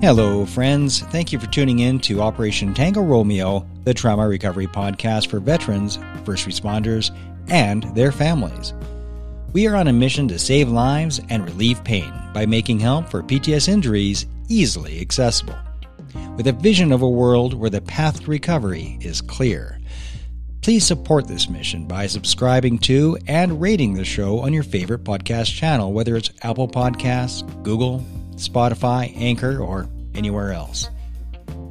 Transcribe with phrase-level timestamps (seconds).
[0.00, 1.00] Hello, friends.
[1.00, 5.98] Thank you for tuning in to Operation Tango Romeo, the trauma recovery podcast for veterans,
[6.24, 7.10] first responders,
[7.48, 8.74] and their families.
[9.52, 13.24] We are on a mission to save lives and relieve pain by making help for
[13.24, 15.58] PTS injuries easily accessible,
[16.36, 19.80] with a vision of a world where the path to recovery is clear.
[20.60, 25.52] Please support this mission by subscribing to and rating the show on your favorite podcast
[25.56, 28.04] channel, whether it's Apple Podcasts, Google,
[28.38, 30.88] Spotify, Anchor, or anywhere else.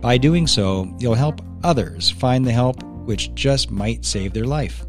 [0.02, 4.86] By doing so, you'll help others find the help which just might save their life.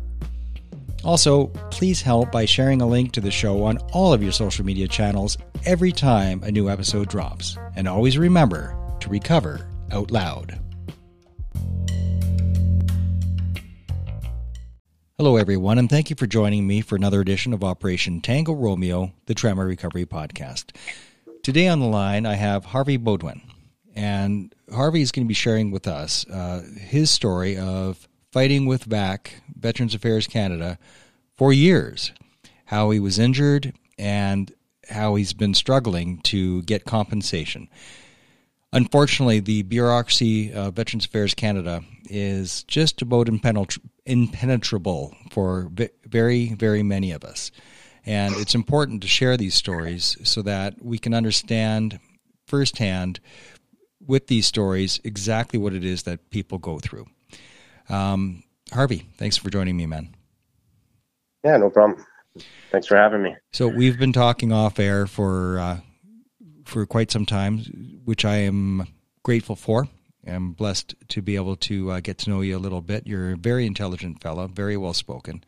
[1.04, 4.64] Also, please help by sharing a link to the show on all of your social
[4.64, 7.56] media channels every time a new episode drops.
[7.76, 10.58] And always remember to recover out loud.
[15.16, 19.12] Hello, everyone, and thank you for joining me for another edition of Operation Tango Romeo,
[19.26, 20.70] the Trauma Recovery Podcast.
[21.48, 23.40] Today on the line, I have Harvey Beaudoin,
[23.96, 28.84] and Harvey is going to be sharing with us uh, his story of fighting with
[28.84, 30.78] VAC, Veterans Affairs Canada,
[31.38, 32.12] for years.
[32.66, 34.52] How he was injured and
[34.90, 37.70] how he's been struggling to get compensation.
[38.74, 43.30] Unfortunately, the bureaucracy of Veterans Affairs Canada is just about
[44.04, 45.72] impenetrable for
[46.04, 47.50] very, very many of us.
[48.08, 52.00] And it's important to share these stories so that we can understand
[52.46, 53.20] firsthand
[54.06, 57.06] with these stories exactly what it is that people go through.
[57.90, 60.14] Um, Harvey, thanks for joining me, man.
[61.44, 62.02] Yeah, no problem.
[62.72, 63.36] Thanks for having me.
[63.52, 65.80] So we've been talking off air for uh,
[66.64, 67.58] for quite some time,
[68.06, 68.86] which I am
[69.22, 69.86] grateful for.
[70.26, 73.06] I'm blessed to be able to uh, get to know you a little bit.
[73.06, 75.44] You're a very intelligent fellow, very well spoken,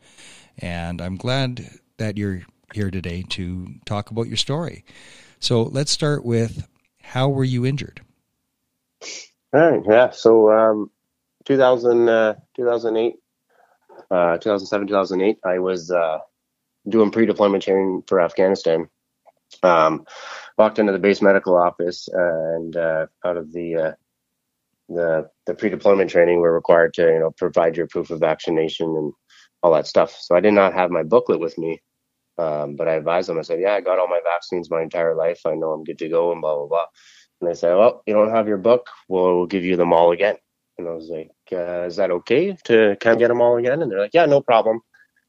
[0.59, 1.67] and I'm glad
[2.01, 2.41] that you're
[2.73, 4.83] here today to talk about your story.
[5.39, 6.67] So let's start with
[7.03, 8.01] how were you injured?
[9.53, 9.81] All right.
[9.87, 10.09] Yeah.
[10.09, 10.89] So, um,
[11.45, 13.15] 2000, uh, 2008,
[14.09, 16.19] uh, 2007, 2008, I was uh,
[16.89, 18.87] doing pre-deployment training for Afghanistan.
[19.61, 20.05] Um,
[20.57, 23.91] walked into the base medical office and uh, out of the uh,
[24.89, 29.13] the the pre-deployment training, we're required to you know provide your proof of vaccination and
[29.61, 30.17] all that stuff.
[30.19, 31.81] So I did not have my booklet with me,
[32.37, 33.39] um, but I advised them.
[33.39, 35.41] I said, "Yeah, I got all my vaccines my entire life.
[35.45, 36.85] I know I'm good to go," and blah blah blah.
[37.39, 38.89] And they said, "Well, you don't have your book.
[39.09, 40.35] We'll, we'll give you them all again."
[40.77, 43.81] And I was like, uh, "Is that okay to kind of get them all again?"
[43.81, 44.81] And they're like, "Yeah, no problem.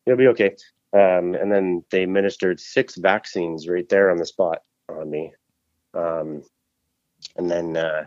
[0.07, 0.57] You'll be okay."
[0.95, 4.59] Um, and then they administered six vaccines right there on the spot
[4.89, 5.33] on me.
[5.95, 6.43] Um,
[7.37, 8.07] and then uh,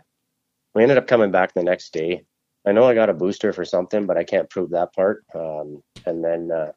[0.74, 2.24] we ended up coming back the next day.
[2.66, 5.24] I know I got a booster for something, but I can't prove that part.
[5.34, 6.72] Um, and then, uh,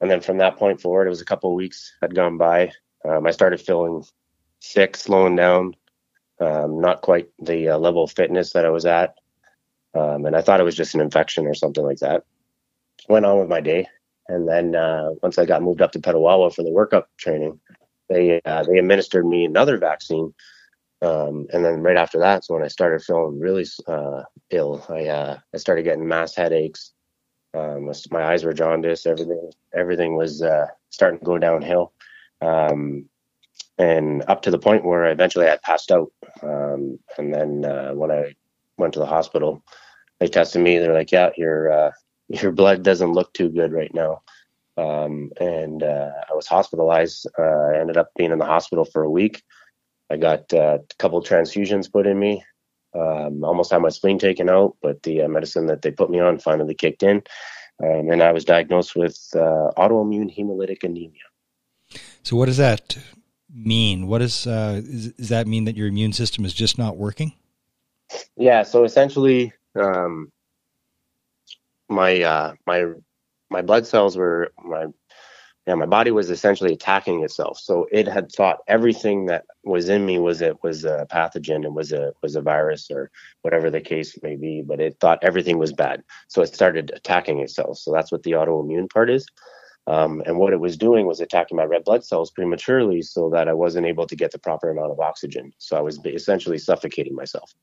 [0.00, 2.72] and then from that point forward, it was a couple of weeks had gone by.
[3.04, 4.04] Um, I started feeling
[4.60, 5.74] sick, slowing down,
[6.40, 9.14] um, not quite the uh, level of fitness that I was at.
[9.94, 12.24] Um, and I thought it was just an infection or something like that.
[13.08, 13.88] Went on with my day.
[14.28, 17.58] And then uh, once I got moved up to Petawawa for the workup training,
[18.08, 20.32] they uh, they administered me another vaccine.
[21.02, 25.38] Um, and then right after that's when I started feeling really uh, ill, I uh,
[25.52, 26.92] I started getting mass headaches.
[27.54, 29.06] Um, my eyes were jaundiced.
[29.06, 31.92] Everything everything was uh, starting to go downhill.
[32.40, 33.08] Um,
[33.78, 36.12] and up to the point where eventually I passed out.
[36.42, 38.34] Um, and then uh, when I
[38.76, 39.64] went to the hospital,
[40.18, 40.78] they tested me.
[40.78, 41.90] They're like, "Yeah, your uh,
[42.28, 44.22] your blood doesn't look too good right now."
[44.76, 47.26] Um, and uh, I was hospitalized.
[47.38, 49.42] Uh, I ended up being in the hospital for a week.
[50.10, 52.44] I got uh, a couple transfusions put in me.
[52.94, 56.18] Um, almost had my spleen taken out, but the uh, medicine that they put me
[56.18, 57.22] on finally kicked in.
[57.82, 61.22] Um, and I was diagnosed with autoimmune hemolytic anemia.
[62.22, 62.98] So, what does that
[63.52, 64.06] mean?
[64.06, 67.32] What is, uh, is, does that mean that your immune system is just not working?
[68.36, 68.62] Yeah.
[68.62, 70.32] So essentially, um,
[71.88, 72.86] my uh, my
[73.50, 74.86] my blood cells were my
[75.70, 77.56] yeah my body was essentially attacking itself.
[77.60, 81.76] So it had thought everything that was in me was it was a pathogen and
[81.76, 83.12] was a was a virus or
[83.42, 84.62] whatever the case may be.
[84.66, 86.02] But it thought everything was bad.
[86.26, 87.78] So it started attacking itself.
[87.78, 89.24] So that's what the autoimmune part is.
[89.86, 93.46] Um, and what it was doing was attacking my red blood cells prematurely so that
[93.46, 95.52] I wasn't able to get the proper amount of oxygen.
[95.58, 97.54] So I was essentially suffocating myself.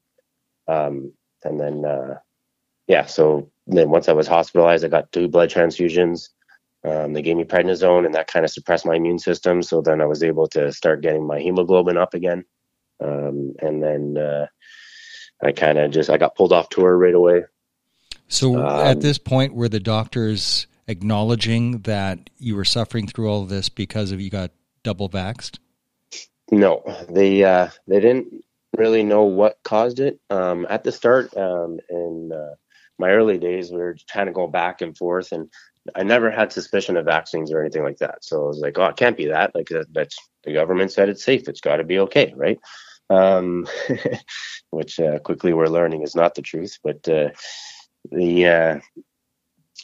[0.70, 1.12] Um,
[1.44, 2.20] and then, uh,
[2.88, 6.30] yeah, so then once I was hospitalized, I got two blood transfusions.
[6.88, 9.62] Um, they gave me prednisone, and that kind of suppressed my immune system.
[9.62, 12.46] So then I was able to start getting my hemoglobin up again.
[13.04, 14.48] Um, and then uh,
[15.44, 17.44] I kind of just I got pulled off tour right away.
[18.28, 23.44] So at um, this point, were the doctors acknowledging that you were suffering through all
[23.44, 24.52] of this because of you got
[24.84, 25.60] double vaxxed?
[26.52, 28.44] No, they uh, they didn't
[28.78, 30.20] really know what caused it.
[30.30, 32.56] Um, at the start, um, in uh,
[32.98, 35.50] my early days, we were kind of going back and forth, and
[35.96, 38.24] I never had suspicion of vaccines or anything like that.
[38.24, 39.54] So I was like, oh, it can't be that.
[39.56, 41.48] Like that's the government said it's safe.
[41.48, 42.60] It's got to be okay, right?
[43.10, 43.68] Um,
[44.72, 46.78] which uh, quickly we're learning is not the truth.
[46.84, 47.30] But uh,
[48.12, 48.80] the uh,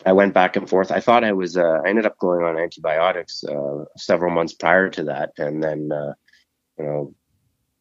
[0.06, 0.92] I went back and forth.
[0.92, 1.58] I thought I was.
[1.58, 5.92] Uh, I ended up going on antibiotics uh, several months prior to that, and then
[5.92, 6.14] uh,
[6.78, 7.16] you know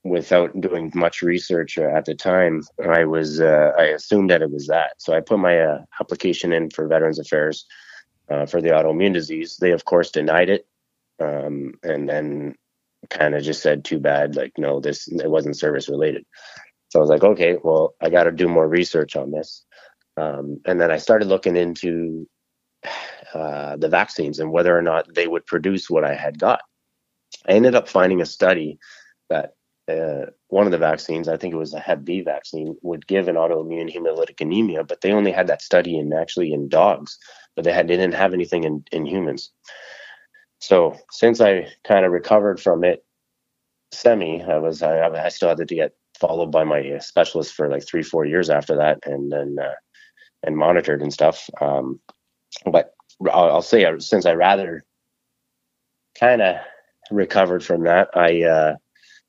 [0.04, 4.94] without doing much research at the time, I was I assumed that it was that.
[4.98, 7.66] So I put my application in for Veterans Affairs
[8.32, 9.56] uh, for the autoimmune disease.
[9.56, 10.66] They of course denied it,
[11.20, 12.54] um, and then
[13.10, 16.24] kind of just said, "Too bad." Like, no, this it wasn't service related.
[16.92, 19.64] So I was like, okay, well, I got to do more research on this.
[20.18, 22.28] Um, and then I started looking into
[23.34, 26.60] uh, the vaccines and whether or not they would produce what I had got.
[27.48, 28.78] I ended up finding a study
[29.30, 29.54] that
[29.98, 33.28] uh, one of the vaccines, I think it was a Hep B vaccine, would give
[33.28, 37.18] an autoimmune hemolytic anemia, but they only had that study in actually in dogs,
[37.54, 39.50] but they had they didn't have anything in, in humans.
[40.60, 43.04] So since I kind of recovered from it,
[43.92, 47.86] semi, I was I, I still had to get followed by my specialist for like
[47.86, 49.74] three four years after that, and then uh,
[50.42, 51.48] and monitored and stuff.
[51.60, 52.00] Um,
[52.66, 52.94] but
[53.30, 54.84] I'll, I'll say uh, since I rather
[56.18, 56.56] kind of
[57.10, 58.76] recovered from that, I uh,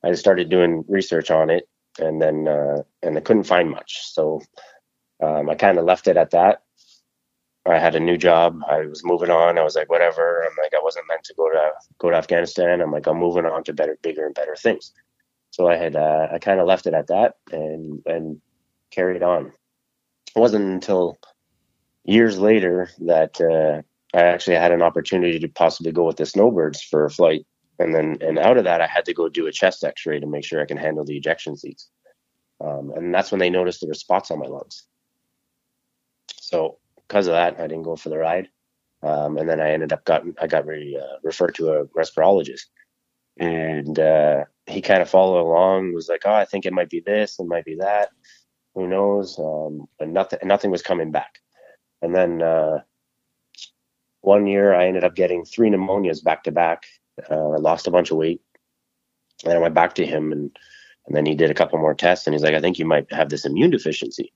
[0.04, 1.68] I started doing research on it,
[2.00, 4.42] and then uh, and I couldn't find much, so
[5.22, 6.62] um, I kind of left it at that.
[7.66, 8.60] I had a new job.
[8.70, 9.58] I was moving on.
[9.58, 10.44] I was like, whatever.
[10.44, 12.82] I'm like, I wasn't meant to go to go to Afghanistan.
[12.82, 14.92] I'm like, I'm moving on to better, bigger, and better things.
[15.52, 18.42] So I had uh, I kind of left it at that and and
[18.92, 19.54] carried on.
[20.36, 21.18] It wasn't until
[22.04, 23.82] years later that uh,
[24.18, 27.46] I actually had an opportunity to possibly go with the snowbirds for a flight
[27.80, 30.28] and then and out of that i had to go do a chest x-ray to
[30.28, 31.90] make sure i can handle the ejection seats.
[32.62, 34.86] Um, and that's when they noticed there were spots on my lungs.
[36.36, 38.50] So because of that i didn't go for the ride.
[39.02, 42.66] Um, and then i ended up got i got re, uh, referred to a respirologist.
[43.40, 47.00] And uh, he kind of followed along was like oh i think it might be
[47.00, 48.10] this it might be that
[48.76, 49.38] who knows?
[49.38, 51.40] Um, but nothing nothing was coming back.
[52.02, 52.80] And then uh,
[54.22, 56.84] one year i ended up getting three pneumonias back to back
[57.30, 58.42] uh, I lost a bunch of weight.
[59.44, 60.58] And I went back to him and
[61.06, 63.12] and then he did a couple more tests and he's like, I think you might
[63.12, 64.32] have this immune deficiency.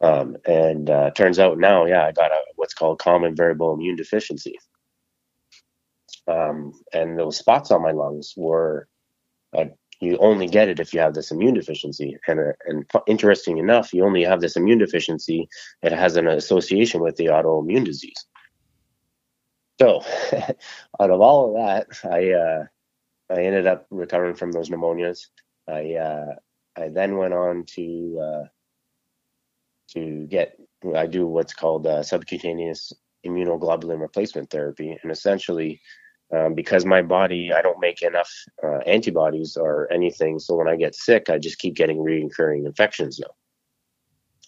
[0.00, 3.96] Um, and uh, turns out now, yeah, I got a what's called common variable immune
[3.96, 4.56] deficiency.
[6.28, 8.86] Um, and those spots on my lungs were,
[9.56, 9.64] uh,
[10.00, 12.16] you only get it if you have this immune deficiency.
[12.28, 15.48] And, uh, and interesting enough, you only have this immune deficiency.
[15.82, 18.24] It has an association with the autoimmune disease.
[19.80, 20.02] So,
[21.00, 22.64] out of all of that, I uh,
[23.30, 25.26] I ended up recovering from those pneumonias.
[25.68, 26.34] I uh,
[26.76, 28.44] I then went on to uh,
[29.94, 30.58] to get
[30.96, 32.92] I do what's called uh, subcutaneous
[33.26, 35.80] immunoglobulin replacement therapy, and essentially.
[36.30, 38.30] Um, because my body, I don't make enough
[38.62, 40.38] uh, antibodies or anything.
[40.38, 43.30] So when I get sick, I just keep getting reoccurring infections now.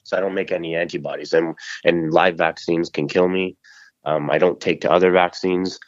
[0.03, 3.56] So I don't make any antibodies, and and live vaccines can kill me.
[4.05, 5.79] Um, I don't take to other vaccines,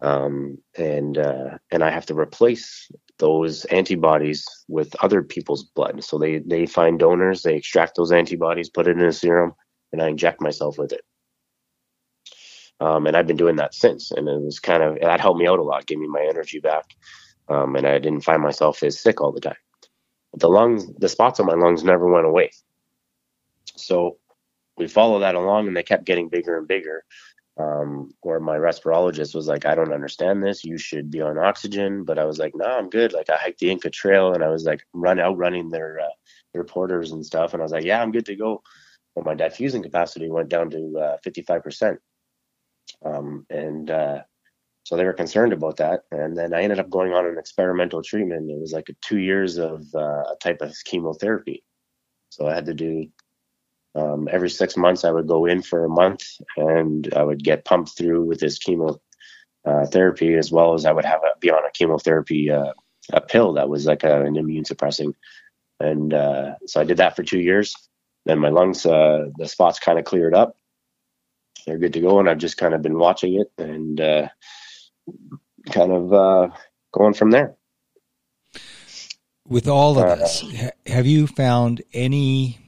[0.00, 6.04] um, and uh, and I have to replace those antibodies with other people's blood.
[6.04, 9.54] So they they find donors, they extract those antibodies, put it in a serum,
[9.92, 11.02] and I inject myself with it.
[12.78, 15.48] Um, and I've been doing that since, and it was kind of that helped me
[15.48, 16.84] out a lot, gave me my energy back,
[17.48, 19.56] um, and I didn't find myself as sick all the time.
[20.34, 22.50] The lungs, the spots on my lungs never went away.
[23.76, 24.18] So
[24.76, 27.02] we followed that along, and they kept getting bigger and bigger
[27.58, 30.64] um, where my respirologist was like, I don't understand this.
[30.64, 32.04] You should be on oxygen.
[32.04, 33.12] But I was like, no, I'm good.
[33.12, 36.14] Like I hiked the Inca Trail and I was like run out running their uh,
[36.54, 37.52] reporters and stuff.
[37.52, 38.62] And I was like, yeah, I'm good to go.
[39.14, 41.96] Well, my diffusing capacity went down to uh, 55%.
[43.04, 44.22] Um, and uh,
[44.82, 46.02] so they were concerned about that.
[46.12, 48.50] And then I ended up going on an experimental treatment.
[48.50, 51.64] It was like two years of uh, a type of chemotherapy.
[52.28, 53.06] So I had to do
[53.96, 56.22] um, every six months, I would go in for a month
[56.56, 58.98] and I would get pumped through with this chemo
[59.64, 62.72] uh, therapy, as well as I would have a, be on a chemotherapy uh,
[63.12, 65.14] a pill that was like a, an immune suppressing.
[65.80, 67.74] And uh, so I did that for two years.
[68.26, 70.56] Then my lungs, uh, the spots kind of cleared up.
[71.66, 74.28] They're good to go, and I've just kind of been watching it and uh,
[75.70, 76.48] kind of uh,
[76.92, 77.56] going from there.
[79.48, 80.44] With all of this,
[80.86, 82.65] have you found any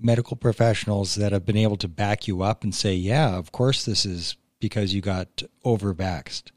[0.00, 3.84] medical professionals that have been able to back you up and say, yeah, of course
[3.84, 6.50] this is because you got overvaxed?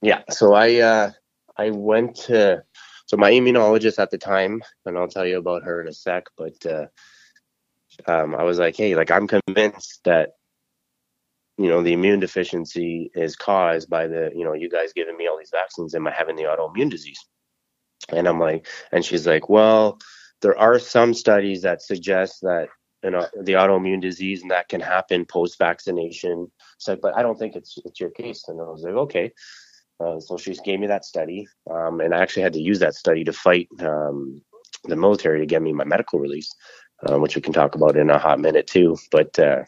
[0.00, 0.22] Yeah.
[0.30, 1.10] So I, uh,
[1.56, 2.62] I went to,
[3.06, 6.24] so my immunologist at the time, and I'll tell you about her in a sec,
[6.36, 6.86] but uh,
[8.06, 10.30] um, I was like, hey, like I'm convinced that
[11.58, 15.28] you know the immune deficiency is caused by the you know you guys giving me
[15.28, 17.18] all these vaccines am i having the autoimmune disease
[18.08, 19.98] and i'm like and she's like well
[20.42, 22.68] there are some studies that suggest that
[23.02, 27.38] you know the autoimmune disease and that can happen post vaccination so but i don't
[27.38, 29.32] think it's it's your case and i was like okay
[30.02, 32.94] uh, so she gave me that study, um, and I actually had to use that
[32.94, 34.42] study to fight um,
[34.84, 36.52] the military to get me my medical release,
[37.08, 38.96] uh, which we can talk about in a hot minute too.
[39.10, 39.62] But uh,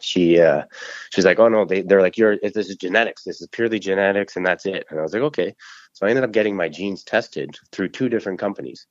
[0.00, 0.64] she uh,
[1.12, 3.24] she's like, oh no, they they're like, you're this is genetics.
[3.24, 4.86] This is purely genetics, and that's it.
[4.90, 5.54] And I was like, okay.
[5.94, 8.86] So I ended up getting my genes tested through two different companies,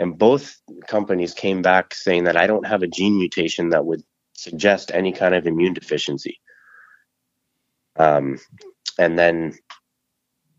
[0.00, 0.56] and both
[0.88, 4.02] companies came back saying that I don't have a gene mutation that would
[4.34, 6.40] suggest any kind of immune deficiency.
[7.96, 8.38] Um,
[8.98, 9.54] and then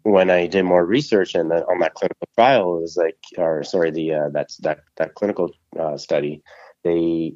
[0.03, 3.91] when I did more research and on that clinical trial, it was like, or sorry,
[3.91, 6.41] the uh, that's that that clinical uh, study,
[6.83, 7.33] they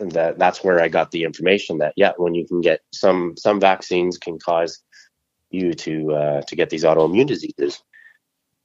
[0.00, 3.60] that that's where I got the information that yeah, when you can get some some
[3.60, 4.82] vaccines can cause
[5.50, 7.82] you to uh, to get these autoimmune diseases.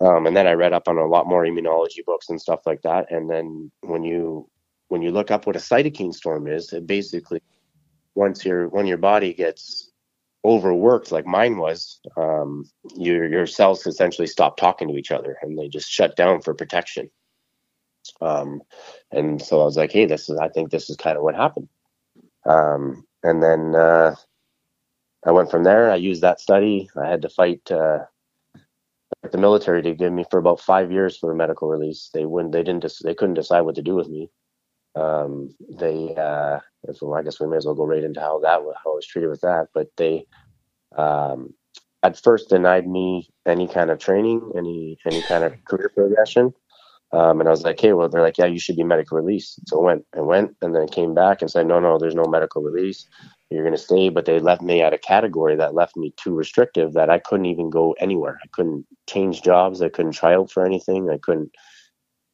[0.02, 2.82] Um, and then I read up on a lot more immunology books and stuff like
[2.84, 3.12] that.
[3.12, 4.50] And then when you
[4.88, 7.42] when you look up what a cytokine storm is, it basically
[8.16, 9.92] once your when your body gets
[10.46, 12.64] overworked like mine was, um,
[12.96, 16.54] your your cells essentially stop talking to each other and they just shut down for
[16.54, 17.10] protection.
[18.22, 18.62] Um,
[19.12, 21.36] and so I was like, hey, this is I think this is kind of what
[21.36, 21.68] happened.
[22.46, 24.16] Um, and then uh,
[25.26, 25.92] I went from there.
[25.92, 26.90] I used that study.
[26.96, 28.06] I had to fight uh,
[29.32, 32.10] the military to give me for about five years for a medical release.
[32.14, 32.54] They wouldn't.
[32.54, 32.86] They didn't.
[33.04, 34.30] They couldn't decide what to do with me.
[34.96, 36.60] Um, they, uh,
[36.94, 39.06] so I guess we may as well go right into how that how I was
[39.06, 39.68] treated with that.
[39.74, 40.26] But they,
[40.96, 41.54] um,
[42.04, 46.54] at first denied me any kind of training, any any kind of career progression.
[47.12, 49.60] Um, and I was like, hey, well, they're like, yeah, you should be medical release.
[49.68, 52.26] So I went and went, and then came back and said, no, no, there's no
[52.26, 53.08] medical release.
[53.50, 54.10] You're going to stay.
[54.10, 57.48] But they left me at a category that left me too restrictive that I couldn't
[57.48, 58.38] even go anywhere.
[58.44, 59.82] I couldn't change jobs.
[59.82, 61.10] I couldn't try out for anything.
[61.10, 61.52] I couldn't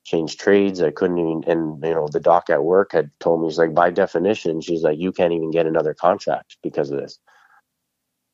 [0.03, 0.82] change trades.
[0.82, 3.74] I couldn't even, and you know, the doc at work had told me, he's like,
[3.74, 7.17] by definition, she's like, you can't even get another contract because of this.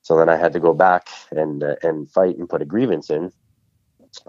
[0.01, 3.09] So then I had to go back and uh, and fight and put a grievance
[3.09, 3.31] in.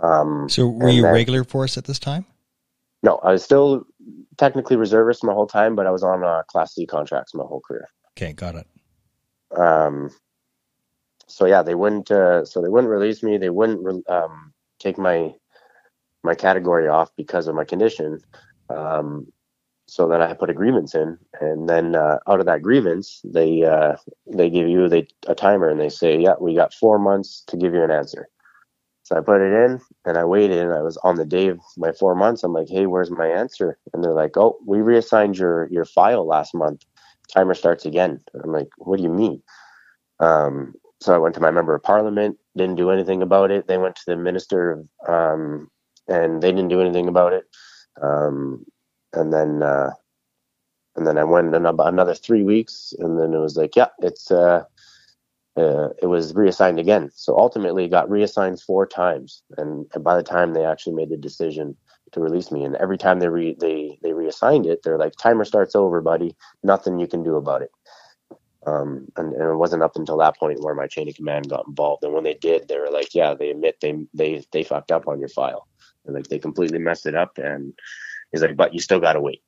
[0.02, 2.26] Um, so were you then, regular force at this time?
[3.02, 3.84] No, I was still
[4.36, 7.60] technically reservist my whole time, but I was on uh, Class C contracts my whole
[7.60, 7.88] career.
[8.16, 8.66] Okay, got it.
[9.58, 10.10] Um,
[11.26, 12.10] so yeah, they wouldn't.
[12.10, 13.38] Uh, so they wouldn't release me.
[13.38, 15.34] They wouldn't re- um, take my
[16.22, 18.20] my category off because of my condition.
[18.68, 19.26] Um,
[19.86, 23.64] so then I put a grievance in, and then uh, out of that grievance, they
[23.64, 23.96] uh,
[24.26, 27.56] they give you they, a timer, and they say, "Yeah, we got four months to
[27.56, 28.28] give you an answer."
[29.04, 31.60] So I put it in, and I waited, and I was on the day of
[31.76, 32.44] my four months.
[32.44, 36.26] I'm like, "Hey, where's my answer?" And they're like, "Oh, we reassigned your your file
[36.26, 36.84] last month.
[37.32, 39.42] Timer starts again." I'm like, "What do you mean?"
[40.20, 43.66] Um, so I went to my member of parliament, didn't do anything about it.
[43.66, 45.68] They went to the minister um,
[46.08, 47.44] and they didn't do anything about it.
[48.00, 48.64] Um,
[49.12, 49.90] and then uh,
[50.96, 54.64] and then I went another three weeks, and then it was like, yeah, it's uh,
[55.56, 57.10] uh, it was reassigned again.
[57.14, 61.10] So ultimately, it got reassigned four times, and, and by the time they actually made
[61.10, 61.76] the decision
[62.12, 65.44] to release me, and every time they re- they they reassigned it, they're like, timer
[65.44, 66.36] starts over, buddy.
[66.62, 67.70] Nothing you can do about it.
[68.64, 71.66] Um, and, and, it wasn't up until that point where my chain of command got
[71.66, 72.04] involved.
[72.04, 75.08] And when they did, they were like, "Yeah, they admit they they they fucked up
[75.08, 75.66] on your file."
[76.06, 77.38] like they completely messed it up.
[77.38, 77.72] And
[78.30, 79.42] he's like, but you still got to wait.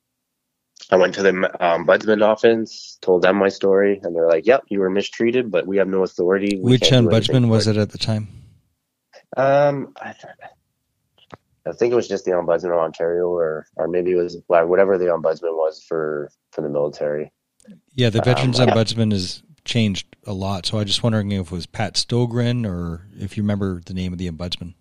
[0.91, 4.65] I went to the um, ombudsman office, told them my story, and they're like, "Yep,
[4.69, 7.99] you were mistreated, but we have no authority." We Which ombudsman was it at the
[7.99, 8.29] time?
[9.37, 10.15] Um, I,
[11.67, 14.99] I, think it was just the ombudsman of Ontario, or or maybe it was whatever
[14.99, 17.33] the ombudsman was for for the military.
[17.95, 21.47] Yeah, the veterans um, ombudsman has changed a lot, so I was just wondering if
[21.47, 24.75] it was Pat Stogran or if you remember the name of the ombudsman.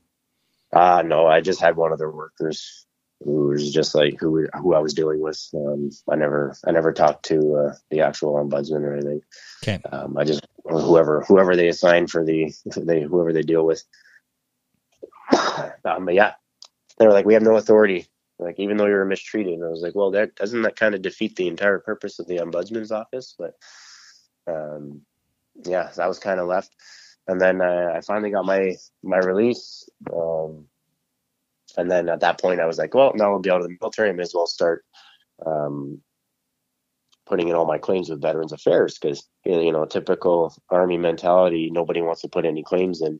[0.74, 2.86] Uh no, I just had one of their workers
[3.24, 5.50] who was just like who who I was dealing with.
[5.54, 9.22] Um, I never I never talked to uh, the actual ombudsman or anything.
[9.64, 9.82] Okay.
[9.92, 13.84] Um, I just whoever whoever they assign for the they whoever they deal with.
[15.86, 16.34] um, but yeah,
[16.98, 18.08] they were like, we have no authority.
[18.40, 20.96] Like even though you were mistreated, and I was like, well, that doesn't that kind
[20.96, 23.36] of defeat the entire purpose of the ombudsman's office?
[23.38, 23.54] But
[24.48, 25.02] um,
[25.66, 26.76] yeah, that was kind of left
[27.28, 29.90] and then uh, I finally got my my release.
[30.14, 30.66] Um,
[31.78, 33.78] and then at that point, I was like, well, now I'll be out of the
[33.80, 34.10] military.
[34.10, 34.86] I may as well start
[35.46, 36.02] um,
[37.26, 41.70] putting in all my claims with Veterans Affairs because you know, typical Army mentality.
[41.72, 43.20] Nobody wants to put any claims in.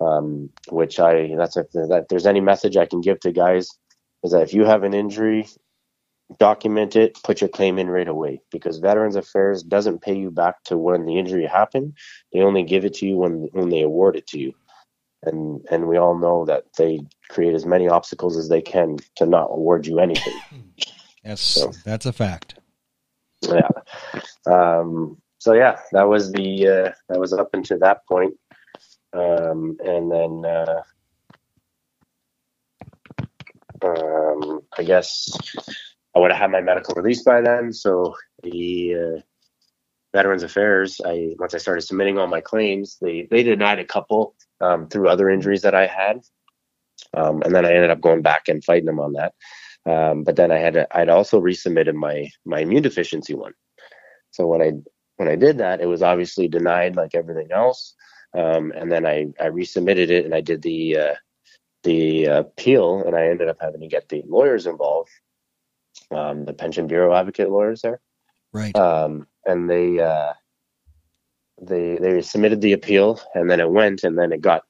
[0.00, 3.68] Um, which I that's if that there's any message I can give to guys
[4.24, 5.46] is that if you have an injury,
[6.38, 10.62] document it, put your claim in right away because Veterans Affairs doesn't pay you back
[10.64, 11.96] to when the injury happened.
[12.32, 14.54] They only give it to you when when they award it to you.
[15.24, 19.26] And and we all know that they create as many obstacles as they can to
[19.26, 20.34] not award you anything.
[21.24, 22.58] Yes, so, that's a fact.
[23.42, 23.68] Yeah.
[24.44, 28.34] Um, so yeah, that was the uh, that was up until that point.
[29.12, 30.82] Um, and then uh,
[33.84, 35.30] um, I guess
[36.14, 37.72] I would have had my medical release by then.
[37.72, 39.20] So the uh,
[40.12, 44.34] Veterans Affairs, I once I started submitting all my claims, they they denied a couple
[44.60, 46.20] um, through other injuries that I had,
[47.14, 49.34] um, and then I ended up going back and fighting them on that.
[49.84, 53.54] Um, but then I had I'd also resubmitted my my immune deficiency one.
[54.30, 54.72] So when I
[55.16, 57.94] when I did that, it was obviously denied like everything else.
[58.34, 61.14] Um, and then I I resubmitted it and I did the uh,
[61.82, 65.10] the appeal, and I ended up having to get the lawyers involved,
[66.10, 68.00] um, the pension bureau advocate lawyers there,
[68.52, 68.76] right?
[69.46, 70.32] And they uh,
[71.60, 74.62] they they submitted the appeal, and then it went, and then it got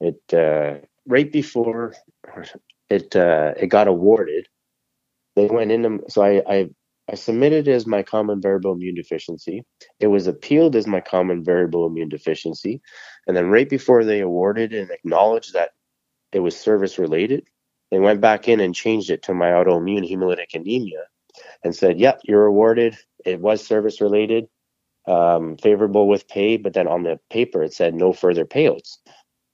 [0.00, 1.94] it uh, right before
[2.88, 4.48] it uh, it got awarded.
[5.36, 6.70] They went in, so I, I
[7.10, 9.64] I submitted as my common variable immune deficiency.
[9.98, 12.82] It was appealed as my common variable immune deficiency.
[13.26, 15.70] And then right before they awarded and acknowledged that
[16.32, 17.46] it was service related,
[17.90, 21.04] they went back in and changed it to my autoimmune hemolytic anemia
[21.64, 22.98] and said, yep, you're awarded.
[23.24, 24.48] It was service related,
[25.06, 26.56] um, favorable with pay.
[26.56, 28.98] But then on the paper, it said no further payouts.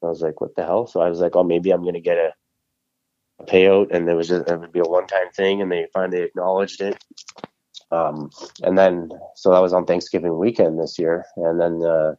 [0.03, 0.87] I was like, what the hell?
[0.87, 2.35] So I was like, oh, maybe I'm going to get a,
[3.41, 3.91] a, payout.
[3.91, 5.63] And it was just, it would be a one time thing.
[5.63, 7.03] And they finally acknowledged it.
[7.91, 8.31] Um,
[8.63, 11.25] and then, so that was on Thanksgiving weekend this year.
[11.37, 12.15] And then, uh,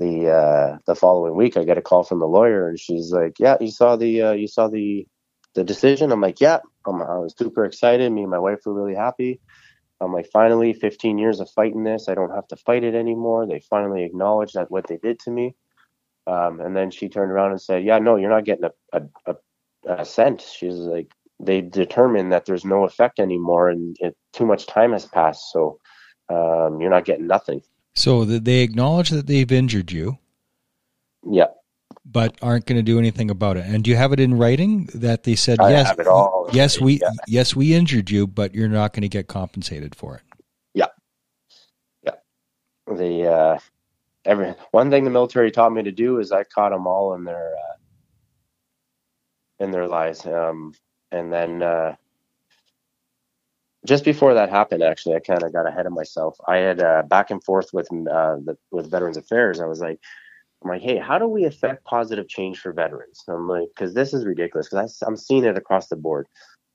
[0.00, 3.38] the uh, the following week, I get a call from the lawyer, and she's like,
[3.38, 5.06] "Yeah, you saw the uh, you saw the
[5.54, 8.10] the decision." I'm like, "Yeah." I'm, I was super excited.
[8.10, 9.40] Me and my wife were really happy.
[10.00, 13.46] I'm like, finally, 15 years of fighting this, I don't have to fight it anymore.
[13.46, 15.54] They finally acknowledged that what they did to me.
[16.26, 19.02] Um, and then she turned around and said, "Yeah, no, you're not getting a, a,
[19.26, 24.46] a, a cent." She's like, "They determined that there's no effect anymore, and it, too
[24.46, 25.78] much time has passed, so
[26.28, 27.62] um, you're not getting nothing."
[27.94, 30.18] So they acknowledge that they've injured you.
[31.28, 31.48] Yeah.
[32.04, 33.66] But aren't going to do anything about it.
[33.66, 35.94] And do you have it in writing that they said I yes?
[36.52, 37.10] yes, we yeah.
[37.28, 40.22] yes we injured you, but you're not going to get compensated for it.
[40.74, 40.86] Yeah.
[42.02, 42.14] Yeah.
[42.86, 43.58] The uh,
[44.24, 47.24] every one thing the military taught me to do is I caught them all in
[47.24, 47.76] their uh,
[49.60, 50.26] in their lies.
[50.26, 50.74] Um,
[51.12, 51.94] and then uh,
[53.86, 56.36] just before that happened, actually, I kind of got ahead of myself.
[56.46, 59.60] I had uh, back and forth with uh, the, with Veterans Affairs.
[59.60, 60.00] I was like,
[60.62, 63.22] I'm like, hey, how do we affect positive change for veterans?
[63.28, 64.68] I'm like, because this is ridiculous.
[64.68, 66.26] Because I'm seeing it across the board.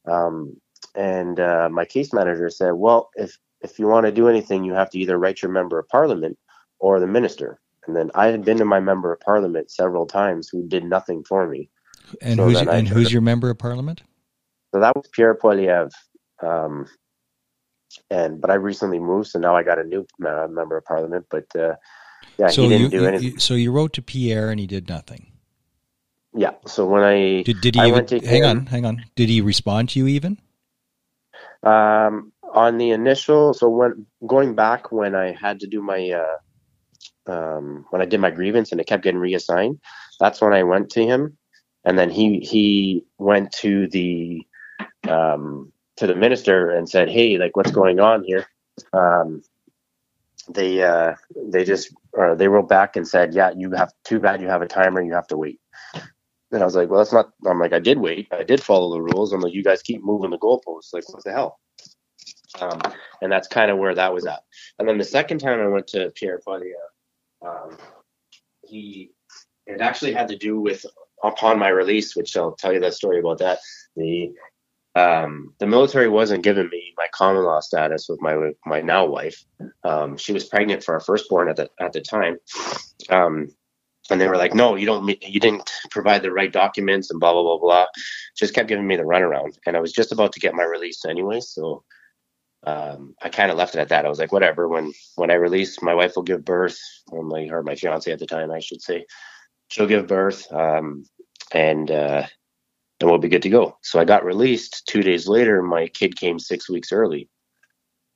[0.08, 0.58] Um,
[0.96, 4.74] and uh, my case manager said, well, if if you want to do anything, you
[4.74, 6.38] have to either write your member of parliament
[6.80, 7.60] or the minister.
[7.88, 11.24] And then I had been to my member of parliament several times who did nothing
[11.24, 11.70] for me.
[12.22, 14.04] And so who's and who's your member of parliament?
[14.74, 15.92] So that was Pierre Poilievre.
[16.42, 16.88] Um,
[18.10, 21.26] and but I recently moved, so now I got a new uh, member of parliament.
[21.30, 21.76] But uh,
[22.38, 23.32] yeah, so he didn't you, do anything.
[23.34, 25.32] You, so you wrote to Pierre, and he did nothing.
[26.34, 26.52] Yeah.
[26.68, 29.06] So when I did, did he I even, hang on, hang on?
[29.16, 30.38] Did he respond to you even?
[31.64, 37.32] Um, on the initial, so when going back when I had to do my uh,
[37.32, 39.80] um, when I did my grievance and it kept getting reassigned,
[40.20, 41.38] that's when I went to him,
[41.84, 44.46] and then he he went to the
[45.08, 48.46] um, to the minister and said, "Hey, like, what's going on here?"
[48.94, 49.42] Um,
[50.50, 54.42] they uh, they just uh, they wrote back and said, "Yeah, you have too bad.
[54.42, 55.02] You have a timer.
[55.02, 55.60] You have to wait."
[56.52, 58.28] And I was like, "Well, that's not." I'm like, "I did wait.
[58.32, 60.94] I did follow the rules." I'm like, "You guys keep moving the goalposts.
[60.94, 61.60] Like, what the hell?"
[62.60, 62.82] Um,
[63.22, 64.44] and that's kind of where that was at.
[64.80, 67.78] And then the second time I went to Pierre Poilievre, um,
[68.64, 69.12] he
[69.68, 70.86] it actually had to do with
[71.24, 73.60] upon my release, which I'll tell you that story about that.
[73.96, 74.32] The
[74.96, 79.44] um, the military wasn't giving me my common law status with my my now wife.
[79.84, 82.38] Um, she was pregnant for our firstborn at the at the time,
[83.10, 83.50] um,
[84.10, 85.06] and they were like, "No, you don't.
[85.22, 87.86] You didn't provide the right documents and blah blah blah blah."
[88.38, 91.04] Just kept giving me the runaround, and I was just about to get my release
[91.04, 91.84] anyway, so
[92.66, 94.06] um, I kind of left it at that.
[94.06, 96.80] I was like, "Whatever." When when I release, my wife will give birth,
[97.12, 99.06] or my or my fiance at the time, I should say,
[99.68, 101.04] she'll give birth, um,
[101.52, 102.28] and uh,
[103.00, 103.78] and we'll be good to go.
[103.82, 105.62] So I got released two days later.
[105.62, 107.30] My kid came six weeks early.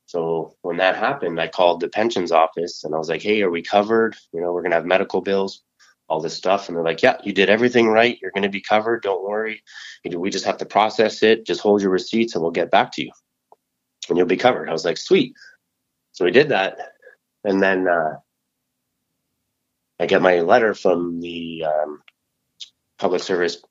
[0.06, 3.52] So when that happened, I called the pensions office and I was like, "Hey, are
[3.52, 4.16] we covered?
[4.34, 5.64] You know, we're gonna have medical bills."
[6.10, 6.68] all this stuff.
[6.68, 8.18] And they're like, yeah, you did everything right.
[8.22, 9.04] You're going to be covered.
[9.04, 9.64] Don't worry.
[10.04, 11.46] We just have to process it.
[11.46, 13.12] Just hold your receipts and we'll get back to you
[14.10, 14.70] and you'll be covered.
[14.70, 15.34] I was like, sweet.
[16.12, 16.78] So we did that.
[17.44, 18.16] And then, uh,
[20.00, 22.02] I get my letter from the, um,
[22.98, 23.62] public service,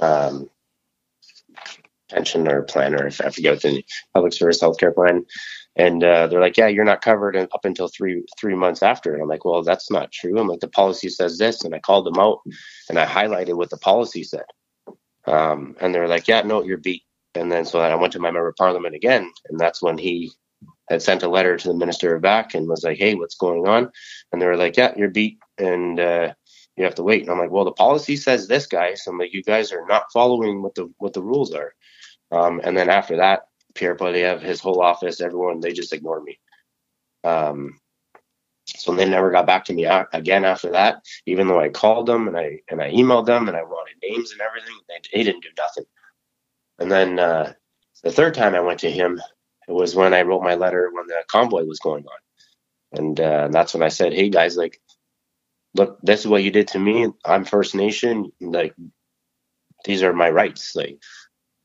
[0.00, 0.48] um,
[2.10, 3.84] pension or plan, or if I forget the
[4.14, 5.24] public service healthcare plan.
[5.76, 9.14] And uh, they're like, yeah, you're not covered up until three three months after.
[9.14, 10.38] And I'm like, well, that's not true.
[10.38, 12.40] I'm like, the policy says this, and I called them out
[12.88, 14.44] and I highlighted what the policy said.
[15.26, 17.02] Um, and they're like, yeah, no, you're beat.
[17.34, 20.32] And then so I went to my member of parliament again, and that's when he
[20.90, 23.68] had sent a letter to the minister of VAC and was like, hey, what's going
[23.68, 23.92] on?
[24.32, 26.32] And they were like, yeah, you're beat, and uh,
[26.76, 27.22] you have to wait.
[27.22, 29.04] And I'm like, well, the policy says this, guys.
[29.06, 31.74] I'm like, you guys are not following what the what the rules are.
[32.32, 33.42] Um, and then after that,
[33.74, 36.38] Pierre Poilievre, his whole office, everyone, they just ignored me.
[37.24, 37.80] Um,
[38.66, 41.02] so they never got back to me again after that.
[41.26, 44.32] Even though I called them and I and I emailed them and I wanted names
[44.32, 45.84] and everything, they, they didn't do nothing.
[46.78, 47.52] And then uh,
[48.02, 49.20] the third time I went to him,
[49.68, 53.48] it was when I wrote my letter when the convoy was going on, and uh,
[53.48, 54.80] that's when I said, "Hey guys, like,
[55.74, 57.08] look, this is what you did to me.
[57.24, 58.32] I'm First Nation.
[58.40, 58.74] Like,
[59.84, 60.74] these are my rights.
[60.76, 60.98] Like,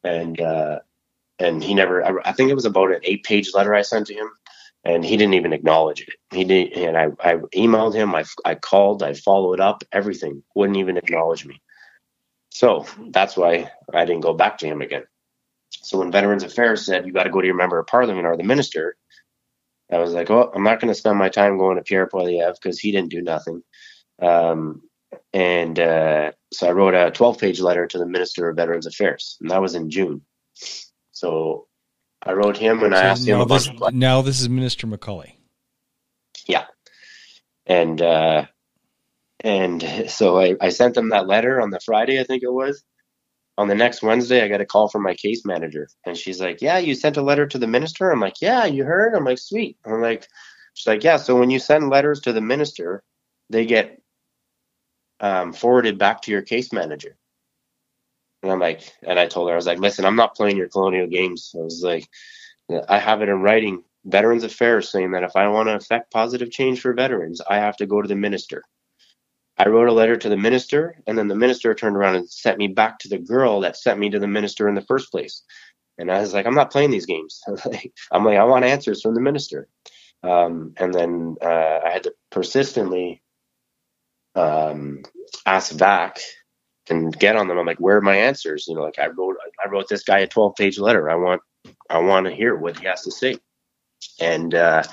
[0.04, 0.80] and uh,
[1.40, 2.06] and he never.
[2.06, 4.30] I, I think it was about an eight page letter I sent to him,
[4.84, 6.10] and he didn't even acknowledge it.
[6.34, 8.16] He did, and I, I emailed him.
[8.16, 9.04] I, I called.
[9.04, 9.84] I followed up.
[9.92, 11.62] Everything wouldn't even acknowledge me.
[12.52, 15.04] So that's why I didn't go back to him again.
[15.72, 18.38] So when Veterans Affairs said you got to go to your member of parliament or
[18.38, 18.98] the minister,
[19.92, 22.56] I was like, well, I'm not going to spend my time going to Pierre Poilievre
[22.62, 23.64] because he didn't do nothing.
[24.22, 24.82] Um,
[25.34, 29.38] and uh, so I wrote a 12 page letter to the Minister of Veterans Affairs,
[29.42, 30.22] and that was in June.
[31.12, 31.68] So
[32.22, 35.34] I wrote him and so I asked him this, Now this is Minister MacAulay.
[36.48, 36.66] Yeah.
[37.66, 38.46] And uh,
[39.42, 42.84] and so I, I sent them that letter on the Friday, I think it was.
[43.58, 46.62] On the next Wednesday, I got a call from my case manager, and she's like,
[46.62, 49.38] "Yeah, you sent a letter to the minister." I'm like, "Yeah, you heard?" I'm like,
[49.38, 50.28] "Sweet." I'm like,
[50.74, 53.02] she's like, "Yeah." So when you send letters to the minister,
[53.50, 54.02] they get
[55.20, 57.18] um, forwarded back to your case manager.
[58.44, 60.70] And I'm like, and I told her, I was like, "Listen, I'm not playing your
[60.70, 62.08] colonial games." I was like,
[62.88, 66.52] "I have it in writing." Veterans Affairs saying that if I want to affect positive
[66.52, 68.64] change for veterans, I have to go to the minister.
[69.58, 72.58] I wrote a letter to the minister, and then the minister turned around and sent
[72.58, 75.44] me back to the girl that sent me to the minister in the first place.
[75.98, 77.42] And I was like, I'm not playing these games.
[78.12, 79.68] I'm like, I want answers from the minister.
[80.24, 83.22] Um, and then uh, I had to persistently
[84.36, 85.04] um,
[85.46, 86.20] ask back
[86.90, 87.58] and get on them.
[87.58, 88.66] I'm like, where are my answers?
[88.68, 91.10] You know, like I wrote, I wrote this guy a 12 page letter.
[91.10, 91.42] I want,
[91.90, 93.38] I want to hear what he has to say.
[94.20, 94.84] And uh,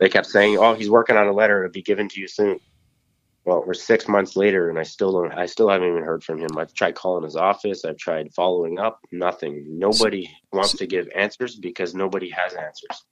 [0.00, 1.64] they kept saying, oh, he's working on a letter.
[1.64, 2.60] It'll be given to you soon
[3.46, 5.32] well, we're six months later, and I still don't.
[5.32, 6.58] I still haven't even heard from him.
[6.58, 7.84] I've tried calling his office.
[7.84, 8.98] I've tried following up.
[9.12, 9.64] Nothing.
[9.78, 13.04] Nobody wants to give answers because nobody has answers.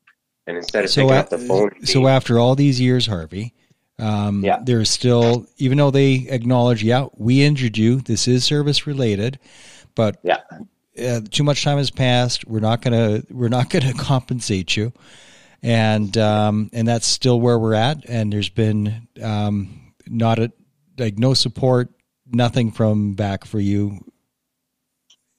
[0.48, 3.54] And instead of so picking up the phone, so after all these years, Harvey,
[3.98, 4.58] um, yeah.
[4.62, 8.00] there's still, even though they acknowledge, yeah, we injured you.
[8.00, 9.38] This is service related,
[9.94, 10.40] but yeah,
[11.00, 12.46] uh, too much time has passed.
[12.46, 14.92] We're not gonna, we're not gonna compensate you,
[15.62, 18.04] and um, and that's still where we're at.
[18.08, 20.52] And there's been um, not a
[20.98, 21.90] like no support,
[22.26, 24.00] nothing from VAC for you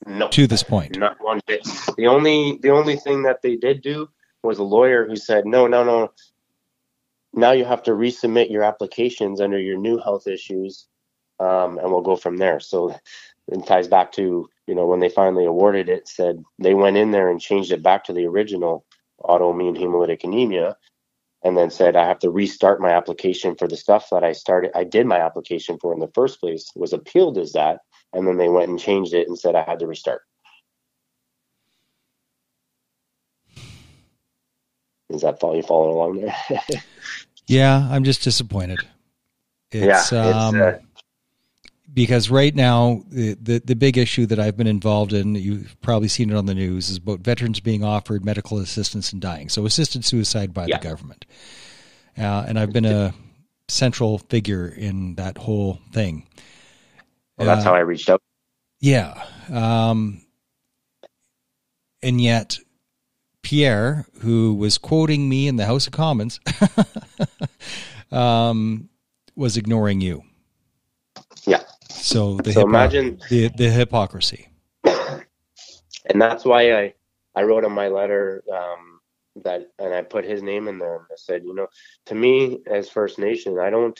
[0.05, 0.97] no, to this point.
[0.97, 1.67] Not one bit.
[1.97, 4.09] The only the only thing that they did do
[4.43, 6.11] was a lawyer who said, no, no, no.
[7.35, 10.87] Now you have to resubmit your applications under your new health issues,
[11.39, 12.59] um, and we'll go from there.
[12.59, 12.95] So
[13.49, 17.11] it ties back to you know when they finally awarded it, said they went in
[17.11, 18.85] there and changed it back to the original
[19.21, 20.77] autoimmune hemolytic anemia,
[21.43, 24.71] and then said I have to restart my application for the stuff that I started
[24.75, 27.79] I did my application for in the first place was appealed as that
[28.13, 30.21] and then they went and changed it and said I had to restart.
[35.09, 36.61] Is that you following along there?
[37.47, 38.79] yeah, I'm just disappointed.
[39.71, 40.71] It's, yeah, it's, um, uh,
[41.93, 46.07] because right now the, the, the big issue that I've been involved in, you've probably
[46.07, 49.49] seen it on the news, is about veterans being offered medical assistance and dying.
[49.49, 50.77] So assisted suicide by yeah.
[50.77, 51.25] the government,
[52.17, 53.13] uh, and I've been a
[53.67, 56.27] central figure in that whole thing.
[57.37, 58.21] Well, that's uh, how I reached out.
[58.79, 60.21] Yeah, um,
[62.01, 62.59] and yet
[63.45, 66.39] Pierre, who was quoting me in the House of Commons,
[68.11, 68.89] um,
[69.35, 70.23] was ignoring you.
[71.45, 71.61] Yeah.
[71.87, 74.49] So the so imagine the the hypocrisy.
[76.07, 76.93] And that's why I
[77.35, 78.99] I wrote in my letter um,
[79.43, 80.97] that, and I put his name in there.
[80.97, 81.65] And I said, you know,
[82.05, 83.99] to me as First Nation, I don't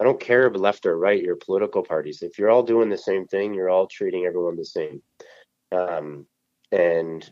[0.00, 2.22] I don't care if left or right, your political parties.
[2.22, 5.00] If you're all doing the same thing, you're all treating everyone the same.
[5.70, 6.26] Um,
[6.72, 7.30] and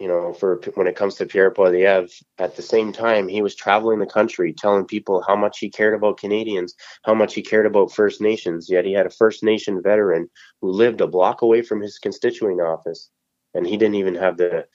[0.00, 3.54] you know, for when it comes to Pierre Poilievre, at the same time, he was
[3.54, 7.66] traveling the country telling people how much he cared about Canadians, how much he cared
[7.66, 8.70] about First Nations.
[8.70, 10.30] Yet he had a First Nation veteran
[10.62, 13.10] who lived a block away from his constituent office,
[13.52, 14.66] and he didn't even have the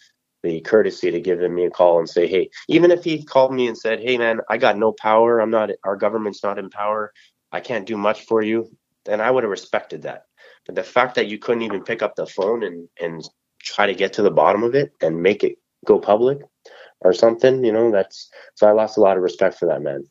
[0.43, 3.65] the courtesy to give me a call and say, hey, even if he called me
[3.65, 7.11] and said, hey, man, I got no power, I'm not, our government's not in power,
[7.51, 8.69] I can't do much for you,
[9.05, 10.25] then I would have respected that.
[10.67, 13.27] But the fact that you couldn't even pick up the phone and and
[13.65, 16.39] try to get to the bottom of it and make it go public
[17.01, 20.05] or something, you know, that's so I lost a lot of respect for that man.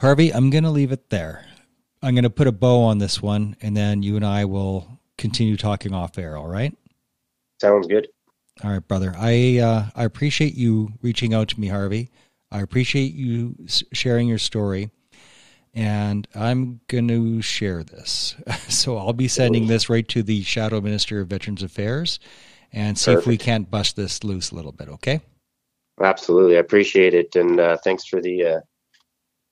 [0.00, 1.44] Harvey, I'm going to leave it there.
[2.02, 5.00] I'm going to put a bow on this one and then you and I will
[5.18, 6.76] continue talking off air, all right?
[7.60, 8.08] Sounds good.
[8.64, 9.14] All right, brother.
[9.16, 12.10] I uh, I appreciate you reaching out to me, Harvey.
[12.50, 13.54] I appreciate you
[13.92, 14.90] sharing your story
[15.74, 18.34] and I'm going to share this.
[18.68, 22.20] So I'll be sending this right to the Shadow Minister of Veterans Affairs
[22.72, 23.22] and see Perfect.
[23.22, 24.88] if we can't bust this loose a little bit.
[24.88, 25.20] Okay.
[26.00, 28.60] Absolutely, I appreciate it, and uh, thanks for the uh,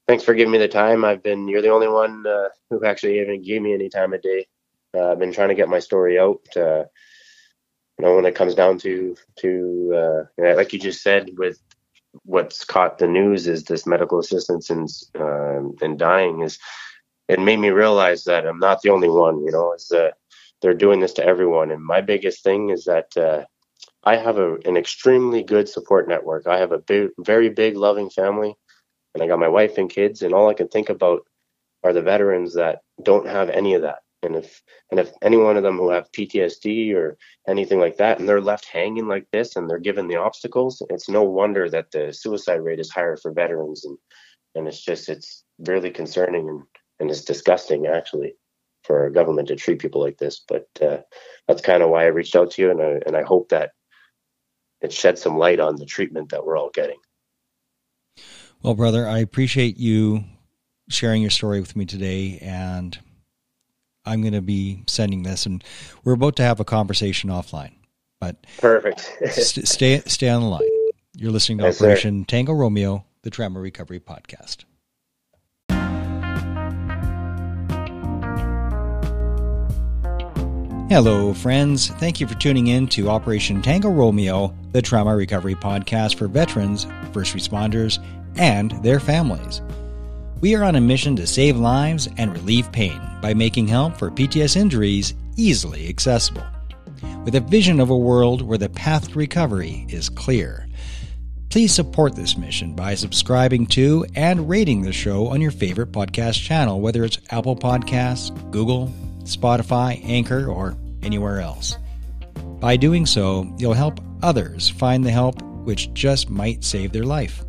[0.07, 1.04] thanks for giving me the time.
[1.04, 4.22] I've been you're the only one uh, who actually even gave me any time of
[4.22, 4.46] day.
[4.96, 6.40] Uh, I've been trying to get my story out.
[6.57, 6.85] Uh,
[7.98, 11.61] you know, when it comes down to to uh, like you just said, with
[12.24, 16.59] what's caught the news is this medical assistance and um, and dying is
[17.28, 19.44] it made me realize that I'm not the only one.
[19.44, 20.11] You know, is uh,
[20.61, 21.70] they're doing this to everyone.
[21.70, 23.44] And my biggest thing is that uh,
[24.02, 26.46] I have a, an extremely good support network.
[26.46, 28.54] I have a big, very big, loving family,
[29.14, 30.22] and I got my wife and kids.
[30.22, 31.26] And all I can think about
[31.85, 33.98] are the veterans that don't have any of that.
[34.22, 38.18] And if and if any one of them who have PTSD or anything like that,
[38.18, 41.92] and they're left hanging like this, and they're given the obstacles, it's no wonder that
[41.92, 43.85] the suicide rate is higher for veterans.
[43.85, 43.96] And
[44.54, 46.62] and it's just it's really concerning and
[47.00, 48.35] and it's disgusting actually
[48.83, 50.42] for our government to treat people like this.
[50.48, 50.98] But uh,
[51.46, 53.70] that's kind of why I reached out to you, and I and I hope that
[54.81, 56.98] it sheds some light on the treatment that we're all getting.
[58.62, 60.24] Well, brother, I appreciate you
[60.88, 62.98] sharing your story with me today, and
[64.09, 65.62] I'm going to be sending this, and
[66.05, 67.73] we're about to have a conversation offline.
[68.21, 69.01] But perfect.
[69.31, 70.62] st- stay stay on the line.
[71.14, 72.27] You're listening to yes, Operation sir.
[72.27, 74.64] Tango Romeo, the Trauma Recovery Podcast.
[80.88, 81.88] Hello, friends.
[81.88, 86.87] Thank you for tuning in to Operation Tango Romeo, the Trauma Recovery Podcast for veterans,
[87.12, 88.03] first responders,
[88.37, 89.61] and their families.
[90.40, 94.09] We are on a mission to save lives and relieve pain by making help for
[94.09, 96.44] PTS injuries easily accessible.
[97.24, 100.68] With a vision of a world where the path to recovery is clear.
[101.48, 106.40] Please support this mission by subscribing to and rating the show on your favorite podcast
[106.40, 108.92] channel, whether it's Apple Podcasts, Google,
[109.24, 111.77] Spotify, Anchor, or anywhere else.
[112.61, 117.44] By doing so, you'll help others find the help which just might save their life.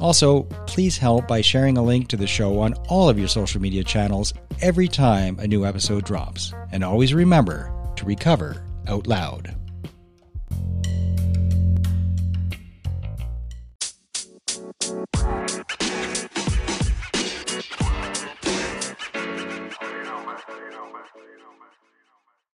[0.00, 3.60] Also, please help by sharing a link to the show on all of your social
[3.60, 6.52] media channels every time a new episode drops.
[6.72, 9.54] And always remember to recover out loud.